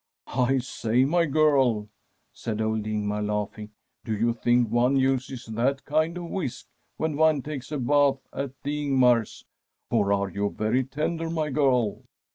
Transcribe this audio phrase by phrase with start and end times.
[0.15, 1.87] * I say, my girl,'
[2.33, 6.65] said old Ingmar, laughing, * do you think one uses that kind of whisk
[6.97, 9.45] when one takes a bath at the Ingmar's,
[9.91, 12.01] or are you very tender, my girl